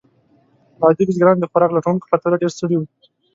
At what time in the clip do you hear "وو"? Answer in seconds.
2.77-2.87